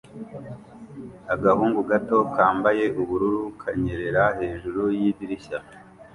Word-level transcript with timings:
Agahungu 1.33 1.79
gato 1.89 2.17
kambaye 2.35 2.85
ubururu 3.01 3.43
kanyerera 3.61 4.23
hejuru 4.39 4.81
yidirishya 4.99 5.57